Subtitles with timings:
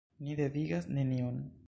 [0.27, 1.39] Ni devigas neniun.